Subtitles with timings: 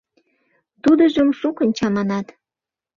[0.83, 2.27] Тудыжым шукын чаманат.